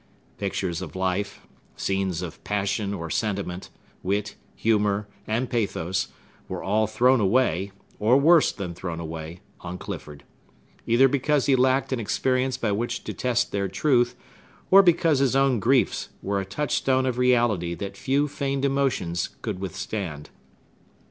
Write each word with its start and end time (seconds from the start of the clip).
Pictures 0.39 0.81
of 0.81 0.95
life, 0.95 1.45
scenes 1.75 2.23
of 2.23 2.43
passion 2.43 2.91
or 2.91 3.11
sentiment, 3.11 3.69
wit, 4.01 4.33
humor, 4.55 5.07
and 5.27 5.47
pathos, 5.47 6.07
were 6.49 6.63
all 6.63 6.87
thrown 6.87 7.19
away, 7.21 7.71
or 7.99 8.17
worse 8.17 8.51
than 8.51 8.73
thrown 8.73 8.99
away, 8.99 9.41
on 9.59 9.77
Clifford; 9.77 10.23
either 10.87 11.07
because 11.07 11.45
he 11.45 11.55
lacked 11.55 11.93
an 11.93 11.99
experience 11.99 12.57
by 12.57 12.71
which 12.71 13.03
to 13.03 13.13
test 13.13 13.51
their 13.51 13.67
truth, 13.67 14.15
or 14.71 14.81
because 14.81 15.19
his 15.19 15.35
own 15.35 15.59
griefs 15.59 16.09
were 16.23 16.41
a 16.41 16.45
touch 16.45 16.73
stone 16.77 17.05
of 17.05 17.19
reality 17.19 17.75
that 17.75 17.95
few 17.95 18.27
feigned 18.27 18.65
emotions 18.65 19.29
could 19.43 19.59
withstand. 19.59 20.31